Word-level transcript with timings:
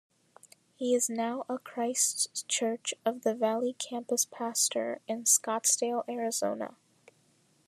He 0.73 0.95
is 0.95 1.11
now 1.11 1.45
a 1.47 1.59
Christ's 1.59 2.41
Church 2.47 2.95
of 3.05 3.21
the 3.21 3.35
Valley 3.35 3.73
campus 3.73 4.25
pastor 4.25 4.99
in 5.07 5.25
Scottsdale, 5.25 6.03
Arizona. 6.09 6.75